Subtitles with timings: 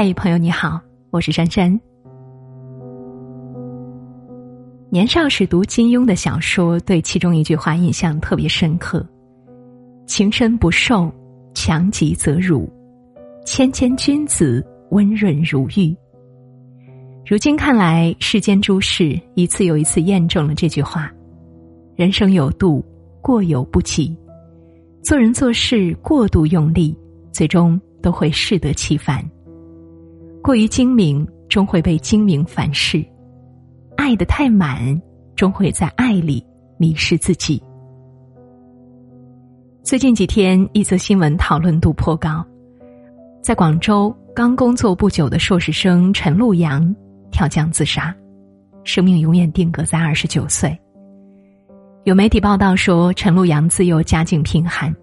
[0.00, 1.68] 嗨，朋友你好，我是珊珊。
[4.90, 9.04] 年少时读金庸的小说，对其中一句话印象特别深刻
[10.06, 11.10] ：“情深不寿，
[11.52, 12.64] 强极则辱；
[13.44, 15.92] 谦谦君子，温润如玉。”
[17.26, 21.12] 如今看来，世间诸事一次又一次验证了这句话：
[21.96, 22.84] 人生有度，
[23.20, 24.16] 过犹不及；
[25.02, 26.96] 做人做事过度用力，
[27.32, 29.28] 最终都会适得其反。
[30.42, 33.04] 过于精明，终会被精明反噬。
[33.96, 35.00] 爱的太满，
[35.34, 36.44] 终会在爱里
[36.78, 37.62] 迷失自己。
[39.82, 42.44] 最近几天，一则新闻讨论度颇高。
[43.42, 46.94] 在广州，刚工作不久的硕士生陈路阳
[47.30, 48.14] 跳江自杀，
[48.84, 50.78] 生命永远定格在二十九岁。
[52.04, 54.94] 有媒体报道说，陈路阳自幼家境贫寒，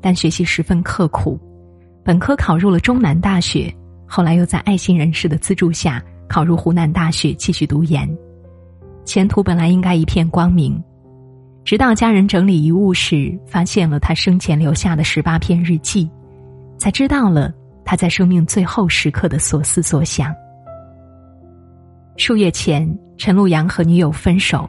[0.00, 1.40] 但学习十分刻苦，
[2.04, 3.72] 本科考入了中南大学，
[4.14, 8.06] 后来又在爱心人士的资助下考入湖南大学继续读研。
[9.06, 10.78] 前途本来应该一片光明，
[11.64, 16.10] 直到家人整理遗物时，发现了他生前留下的十八篇日记，
[16.76, 17.54] 才知道了
[17.86, 20.30] 他在生命最后时刻的所思所想。
[22.18, 24.68] 数月前，陈路阳和女友分手，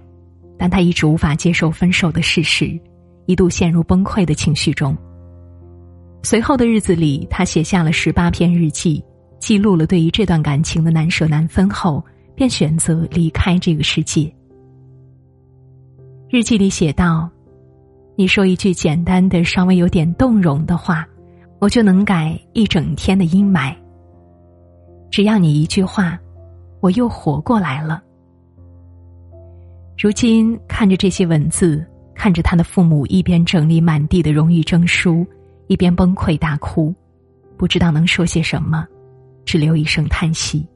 [0.58, 2.80] 但他一直无法接受分手的事实，
[3.26, 4.96] 一度陷入崩溃的情绪中。
[6.22, 9.04] 随后的日子里，他写下了十八篇日记，
[9.44, 12.04] 记录了对于这段感情的难舍难分后。
[12.36, 14.28] 便选择离开这个世界。
[16.32, 17.30] 日记里写道
[18.18, 21.08] ：“你说一句简单的、稍微有点动容的话，
[21.60, 23.72] 我就能改一整天的阴霾。
[25.12, 26.20] 只要你一句话，
[26.80, 28.02] 我又活过来了。”
[29.96, 35.24] 如今看着这些文字，看着他的父母一边整理满地的荣誉证书，
[35.68, 36.92] 一边崩溃大哭，
[37.58, 38.88] 不知道能说些什么，
[39.46, 40.68] 只留一声叹息。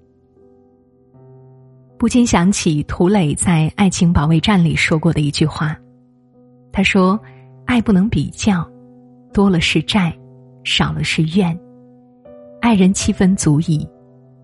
[1.98, 5.76] 不禁想起涂磊在《爱情保卫战》里说过的一句话，
[6.72, 7.20] 他说
[7.66, 8.70] ：“爱不能比较，
[9.34, 10.16] 多了是债，
[10.64, 11.58] 少了是怨。
[12.62, 13.88] 爱人七分足矣，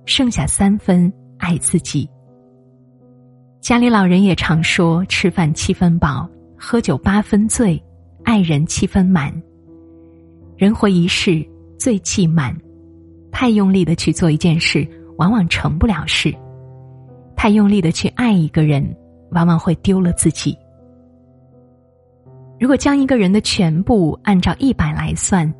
[0.05, 2.09] 剩下三分爱自己。”
[3.61, 7.81] 家里老人也常说：“吃饭七分饱，喝酒八分醉，
[8.23, 9.31] 爱人七分满。”
[10.57, 11.45] 人活一世，
[11.77, 12.55] 最忌满，
[13.33, 16.33] 太用力的去做一件事，往往成不了事。
[17.35, 18.95] 太用力的去爱一个人，
[19.31, 20.57] 往往会丢了自己。
[22.59, 25.51] 如果将一个人的全部按照一百来算，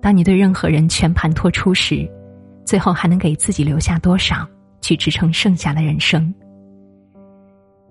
[0.00, 2.08] 当你对任何人全盘托出时，
[2.64, 4.48] 最后还能给自己留下多少
[4.80, 6.32] 去支撑剩下的人生？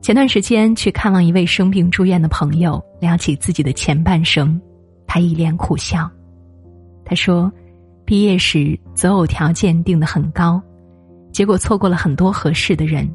[0.02, 4.60] 前段时间去看望一位生病住院的朋友，聊起自己的前半生，
[5.06, 6.10] 他一脸苦笑。
[7.06, 7.52] 他说
[8.10, 10.60] ：“毕业时择偶条件定得很高。”
[11.32, 13.08] 结果错过了很多合适的人，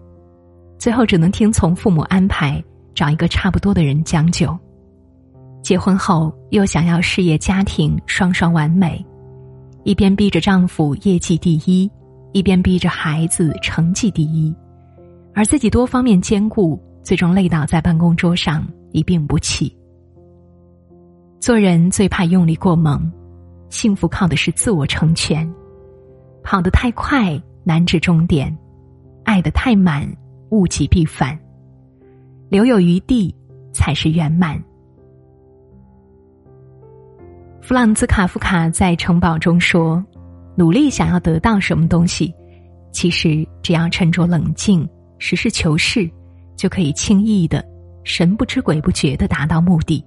[0.78, 2.62] 最后只能听从父母安排，
[2.94, 4.56] 找一个差不多的人将就。
[5.62, 9.04] 结婚后又想要事业家庭双双完美，
[9.82, 11.90] 一边逼着丈夫业绩第一，
[12.30, 14.54] 一边逼着孩子成绩第一，
[15.34, 19.76] 而自己多方面兼顾，最终累倒在办公桌上一病不起。
[21.40, 23.10] 做人最怕用力过猛，
[23.74, 25.52] 幸福靠的是自我成全，
[26.44, 27.36] 跑得太快。
[27.66, 28.54] 难至终点，
[29.24, 30.06] 爱的太满，
[30.50, 31.36] 物极必反。
[32.50, 33.34] 留有余地，
[33.72, 34.62] 才是圆满。
[37.62, 40.04] 弗朗兹·卡夫卡在《城堡》中说
[40.54, 42.34] ：“努力想要得到什么东西，
[42.92, 44.86] 其实只要沉着冷静、
[45.18, 46.06] 实事求是，
[46.54, 47.64] 就可以轻易的、
[48.04, 50.04] 神不知鬼不觉的达到目的。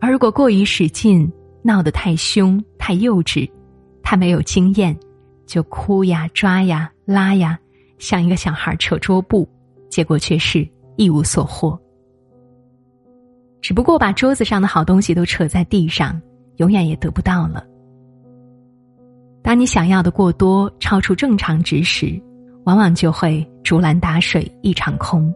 [0.00, 1.30] 而如果过于使劲，
[1.66, 3.50] 闹得太凶、太幼稚、
[4.02, 4.96] 太没有经验。”
[5.46, 7.56] 就哭呀、抓呀、拉呀，
[7.98, 9.48] 像一个小孩扯桌布，
[9.88, 11.78] 结果却是一无所获。
[13.60, 16.20] 只不过把桌子上的好东西都扯在地上，
[16.56, 17.64] 永远也得不到了。
[19.40, 22.20] 当你想要的过多，超出正常值时，
[22.64, 25.32] 往往就会竹篮打水一场空。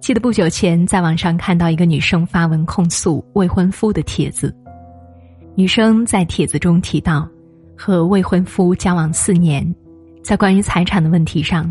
[0.00, 4.56] 记得不久前在网上看到一个女生发文控诉未婚夫的帖子，
[5.56, 7.28] 女生在帖子中提到。
[7.78, 9.62] 和未婚夫交往四年，
[10.22, 11.70] 在关于财产的问题上，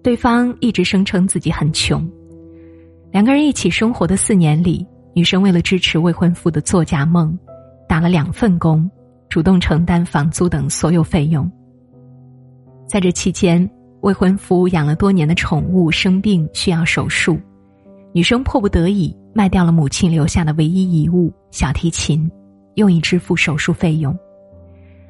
[0.00, 2.08] 对方一直声称自己很穷。
[3.10, 7.36] 两个人一起生活的四年里，女生为了支持未婚夫的作家梦，
[7.88, 8.88] 打了两份工，
[9.28, 11.50] 主动承担房租等所有费用。
[12.86, 13.68] 在这期间，
[14.02, 17.36] 未婚夫养了多年的宠物生病需要手术，
[18.12, 22.30] 女生迫不得已卖掉了母亲留下的唯一遗物小提琴，
[22.74, 24.16] 用以支付手术费用。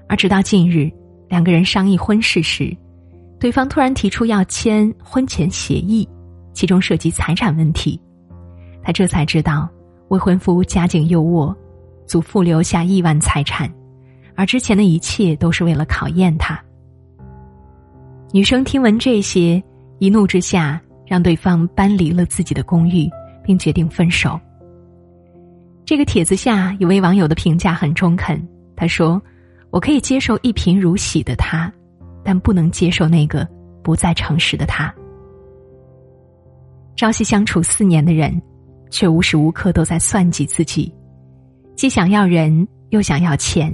[0.08, 0.90] 而直到近日，
[1.28, 2.76] 两个人商议婚事时，
[3.38, 6.08] 对方突然提出要签婚前协议，
[6.52, 8.00] 其中涉及财产问题。
[8.82, 9.68] 他这才知道，
[10.08, 11.54] 未婚夫家境优渥，
[12.06, 13.72] 祖父留下亿万财产，
[14.34, 16.62] 而之前的一切都是为了考验他。
[18.32, 19.62] 女生听闻这些，
[19.98, 23.08] 一怒之下让对方搬离了自己的公寓，
[23.42, 24.38] 并决定分手。
[25.84, 28.40] 这个帖子下有位网友的评价很中肯，
[28.76, 29.20] 他说
[29.70, 31.72] ：“我可以接受一贫如洗的他，
[32.24, 33.46] 但不能接受那个
[33.82, 34.94] 不再诚实的他。”
[36.96, 38.40] 朝夕相处四年的人。
[38.92, 40.92] 却无时无刻都在算计自己，
[41.74, 43.72] 既想要人又想要钱，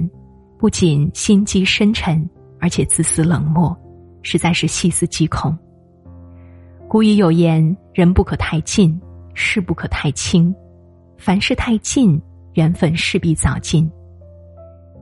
[0.57, 2.25] 不仅心机深沉，
[2.57, 3.77] 而且自私冷漠，
[4.21, 5.53] 实在是细思极恐。
[6.87, 8.97] 古语有言：“人不可太近，
[9.33, 10.55] 事不可太轻。
[11.19, 12.19] 凡事太近，
[12.53, 13.91] 缘分势必早尽。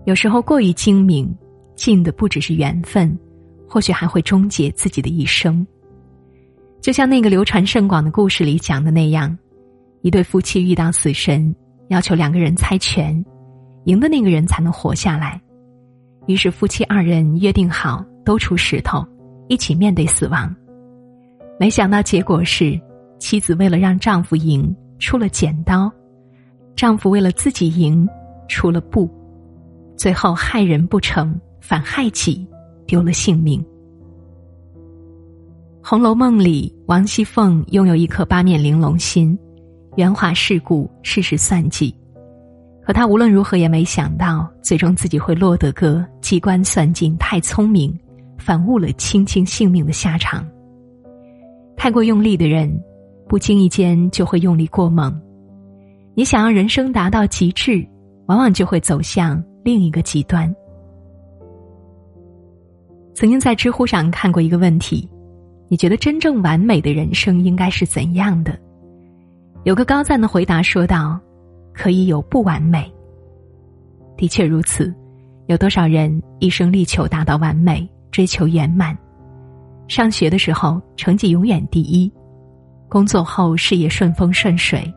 [0.06, 1.32] 有时候过于精明，
[1.76, 3.16] 近的不只是缘分，
[3.70, 5.66] 或许还会终结自己的一生。
[6.82, 9.38] 就像那个流传甚广的故事里讲的那样。”
[10.02, 11.54] 一对夫妻遇到死神，
[11.90, 13.24] 要求两个人猜拳，
[13.86, 15.40] 赢的那个人才能活下来。
[16.28, 19.06] 于是夫妻二人约定好，都出石头，
[19.50, 20.56] 一起面对死亡。
[21.60, 22.80] 没想到结果是，
[23.20, 25.92] 妻子为了让丈夫赢，出了剪刀；
[26.78, 28.08] 丈夫为了自己赢，
[28.48, 29.10] 出了布。
[29.98, 32.48] 最后害人不成，反害己，
[32.86, 33.60] 丢了性命。
[35.82, 39.36] 《红楼梦》里，王熙凤拥有一颗八面玲珑心。
[39.96, 41.92] 圆滑世故，事事算计，
[42.86, 47.92] 可他无论如何也没想到，最终自己会落得个机关算尽太聪明，
[48.38, 50.48] 反误了卿卿性命的下场。
[51.76, 52.80] 太过用力的人，
[53.28, 55.20] 不经意间就会用力过猛。
[56.18, 57.88] 你想要人生达到极致，
[58.26, 60.52] 往往就会走向另一个极端。
[63.14, 65.08] 曾经在知乎上看过一个问题：
[65.68, 68.58] 你觉得真正完美的人生应该是怎样的？
[69.64, 71.20] 有个高赞的回答说道
[71.72, 72.92] ：“可以有不完美。
[74.18, 74.92] 的确如此，
[75.46, 78.98] 有多少人一生力求达到完美，追求圆满？
[79.88, 82.12] 上学的时候成绩永远第一，
[82.90, 84.92] 工作后事业顺风顺水，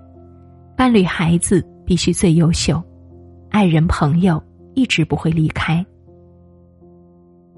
[0.81, 2.82] 伴侣孩子必须最优秀，
[3.50, 4.43] 爱人朋友
[4.73, 5.85] 一直不会离开。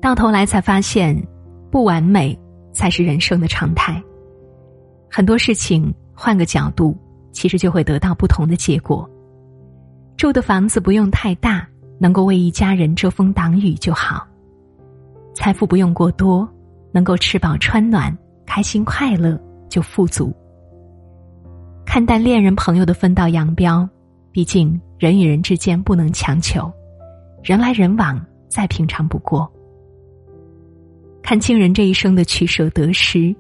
[0.01, 1.17] 到头来才发现，
[1.71, 2.37] 不完美
[2.73, 4.03] 才是人生的常态。
[5.09, 6.99] 很多事情。”换个角度，
[7.31, 9.09] 其实就会得到不同的结果。
[10.17, 11.65] 住的房子不用太大，
[12.01, 14.27] 能够为一家人遮风挡雨就好；
[15.33, 16.49] 财富不用过多，
[16.91, 18.13] 能够吃饱穿暖、
[18.45, 20.35] 开心快乐就富足。
[21.93, 23.87] 看淡恋人朋友的分道扬镳，
[24.31, 26.73] 毕竟人与人之间不能强求，
[27.43, 28.19] 人来人往
[28.49, 29.47] 再平常不过。
[31.23, 33.37] 看清人这一生的取舍得失，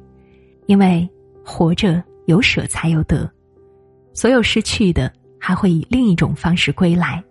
[0.66, 1.08] 因为
[1.42, 2.04] 活着。
[2.26, 3.28] 有舍才有得，
[4.12, 5.10] 所有失去的
[5.40, 7.24] 还会以另一种方式归来。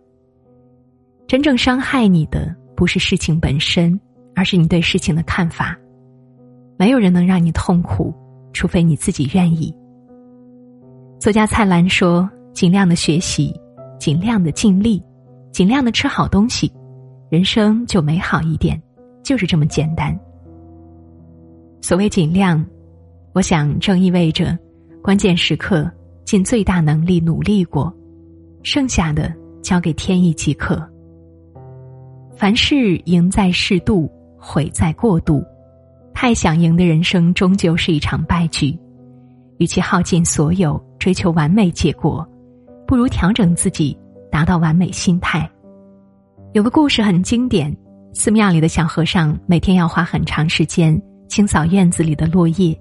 [1.27, 3.97] 真正伤害你的不是事情本身，
[4.35, 5.77] 而是你对事情的看法。
[6.77, 8.12] 没有人能让你痛苦，
[8.53, 9.71] 除非你自己愿意。
[11.21, 13.53] 作家蔡澜说：“尽量的学习，
[14.00, 15.00] 尽量的尽力，
[15.51, 16.73] 尽量的吃好东西，
[17.30, 18.81] 人生就美好一点，
[19.21, 20.19] 就是这么简单。”
[21.80, 22.66] 所谓尽量，
[23.33, 24.57] 我想正意味着。
[25.04, 25.87] 关键时刻，
[26.25, 27.95] 尽最大能力努力过，
[28.63, 30.83] 剩下的交给天意即可。
[32.35, 35.45] 凡事赢在适度，毁在过度。
[36.16, 38.75] 太想赢的人生，终究是一场败局。
[39.61, 42.27] 与其耗尽所有追求完美结果，
[42.87, 43.95] 不如调整自己，
[44.31, 45.47] 达到完美心态。
[46.53, 47.71] 有个故事很经典：
[48.11, 52.75] 寺庙里的小和尚每天要花很长时间清扫院子里的落叶。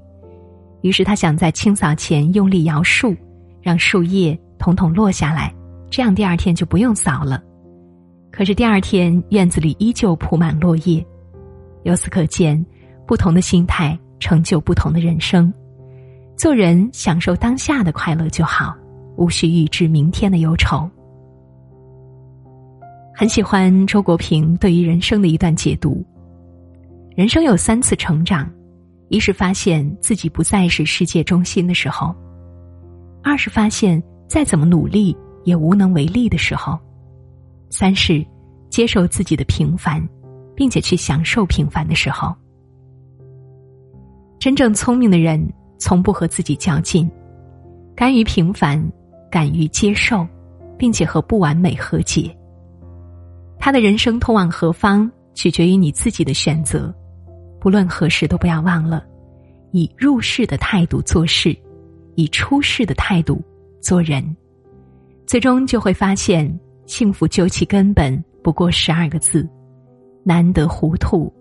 [0.81, 3.15] 于是他想在清扫前用力摇树，
[3.61, 5.55] 让树叶统统落下来，
[5.91, 7.43] 这样第二天就不用扫了。
[8.33, 11.07] 可是第二天院子里依旧铺满落叶。
[11.83, 12.65] 由此可见，
[13.07, 15.53] 不同的心态成就不同的人生。
[16.41, 18.75] 做人享受当下的快乐就好，
[19.19, 20.89] 无需预知明天的忧愁。
[23.15, 26.03] 很喜欢周国平对于人生的一段解读：
[27.15, 28.51] 人生有三次成长。
[29.11, 32.15] 一是发现自己不再是世界中心的时候，
[33.23, 36.79] 二是发现再怎么努力也无能为力的时候，
[37.69, 38.27] 三是
[38.71, 40.03] 接受自己的平凡，
[40.57, 42.35] 并且去享受平凡的时候。
[44.39, 45.47] 真正聪明的人
[45.81, 47.11] 从不和自己较劲，
[47.97, 48.81] 甘于平凡，
[49.31, 50.25] 敢于接受，
[50.79, 52.31] 并且和不完美和解。
[53.59, 56.95] 他的人生通往何方，取决于你自己的选择。
[57.59, 59.05] 不论何时，都不要忘了，
[59.73, 61.57] 以入世的态度做事，
[62.15, 63.43] 以出世的态度
[63.81, 64.25] 做人，
[65.27, 69.49] 最终就会发现，幸福究其根本不过十二个字：
[70.25, 71.33] 难得糊涂，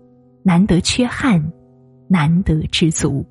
[0.42, 1.42] 难得缺憾，
[2.08, 3.24] 难得知足。